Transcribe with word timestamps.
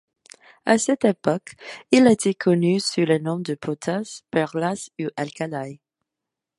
À 0.65 0.79
cette 0.79 1.05
époque, 1.05 1.53
il 1.91 2.07
était 2.07 2.33
connue 2.33 2.79
sous 2.79 3.01
le 3.05 3.19
nom 3.19 3.37
de 3.37 3.53
potasse, 3.53 4.23
perlasse, 4.31 4.89
ou 4.99 5.05
alcali. 5.15 5.79